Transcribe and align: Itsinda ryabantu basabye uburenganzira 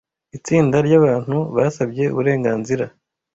Itsinda 0.37 0.77
ryabantu 0.87 1.37
basabye 1.55 2.03
uburenganzira 2.13 2.85